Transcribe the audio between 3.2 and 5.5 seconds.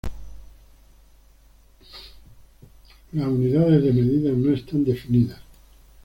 unidades de medida no están definidas.